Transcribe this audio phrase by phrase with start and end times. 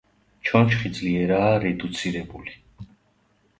[0.47, 2.59] ჩონჩხი ძლიერაა რედუცირებული.